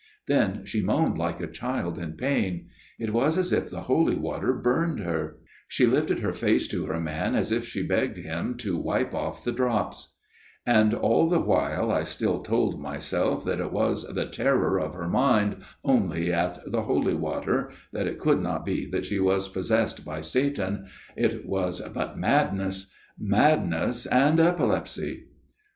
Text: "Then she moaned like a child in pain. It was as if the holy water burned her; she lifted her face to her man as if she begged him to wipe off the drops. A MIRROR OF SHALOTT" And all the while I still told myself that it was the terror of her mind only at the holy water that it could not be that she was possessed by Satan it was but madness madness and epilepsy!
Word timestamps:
"Then 0.27 0.65
she 0.65 0.81
moaned 0.81 1.19
like 1.19 1.39
a 1.39 1.45
child 1.45 1.99
in 1.99 2.13
pain. 2.13 2.69
It 2.97 3.13
was 3.13 3.37
as 3.37 3.53
if 3.53 3.69
the 3.69 3.81
holy 3.81 4.15
water 4.15 4.51
burned 4.51 4.99
her; 5.01 5.37
she 5.67 5.85
lifted 5.85 6.21
her 6.21 6.33
face 6.33 6.67
to 6.69 6.87
her 6.87 6.99
man 6.99 7.35
as 7.35 7.51
if 7.51 7.67
she 7.67 7.85
begged 7.85 8.17
him 8.17 8.57
to 8.65 8.79
wipe 8.81 9.13
off 9.13 9.43
the 9.43 9.51
drops. 9.51 10.15
A 10.65 10.71
MIRROR 10.71 10.75
OF 10.75 10.75
SHALOTT" 10.89 10.93
And 10.95 10.99
all 11.03 11.29
the 11.29 11.39
while 11.39 11.91
I 11.91 12.01
still 12.01 12.41
told 12.41 12.81
myself 12.81 13.45
that 13.45 13.59
it 13.61 13.71
was 13.71 14.07
the 14.11 14.25
terror 14.25 14.79
of 14.79 14.95
her 14.95 15.07
mind 15.07 15.57
only 15.83 16.33
at 16.33 16.57
the 16.65 16.81
holy 16.81 17.13
water 17.13 17.69
that 17.93 18.07
it 18.07 18.17
could 18.17 18.41
not 18.41 18.65
be 18.65 18.87
that 18.89 19.05
she 19.05 19.19
was 19.19 19.49
possessed 19.49 20.03
by 20.03 20.19
Satan 20.21 20.87
it 21.15 21.45
was 21.45 21.79
but 21.93 22.17
madness 22.17 22.87
madness 23.19 24.07
and 24.07 24.39
epilepsy! 24.39 25.25